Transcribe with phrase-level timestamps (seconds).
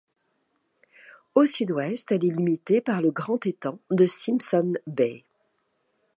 [1.35, 5.25] Au sud-ouest, elle est limitée par le Grand Étang de Simpson Bay.